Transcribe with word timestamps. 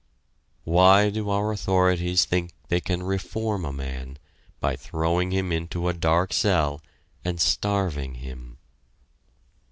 Why 0.63 1.11
do 1.11 1.29
our 1.29 1.51
authorities 1.51 2.25
think 2.25 2.53
they 2.69 2.81
can 2.81 3.03
reform 3.03 3.63
a 3.65 3.71
man 3.71 4.17
by 4.59 4.75
throwing 4.75 5.29
him 5.29 5.51
into 5.51 5.89
a 5.89 5.93
dark 5.93 6.33
cell 6.33 6.81
and 7.23 7.39
starving 7.39 8.15
him? 8.15 8.57